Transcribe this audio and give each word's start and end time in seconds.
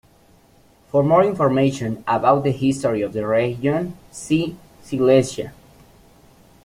For 0.89 1.03
more 1.03 1.23
information 1.23 2.03
about 2.07 2.41
the 2.43 2.51
history 2.51 3.03
of 3.03 3.13
the 3.13 3.23
region, 3.27 3.97
see 4.09 4.55
Silesia. 4.81 5.53